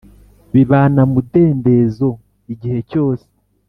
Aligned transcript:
bibana 0.53 1.01
mudendezo 1.11 2.07
igihe 2.53 2.79
cyose, 2.89 3.27